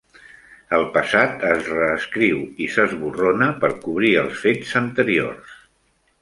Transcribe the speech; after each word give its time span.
El 0.77 0.85
passat 0.93 1.43
es 1.49 1.69
reescriu 1.73 2.39
i 2.65 2.69
s'esborrona 2.77 3.51
per 3.65 3.71
cobrir 3.85 4.11
els 4.23 4.41
fets 4.47 4.75
anteriors. 4.83 5.55